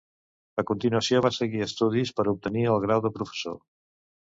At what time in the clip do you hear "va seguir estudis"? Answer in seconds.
1.27-2.15